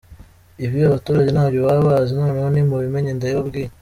[0.65, 3.69] Ibi abaturage ntabyo baba bazi noneho nimubimenye ndabibabwiye.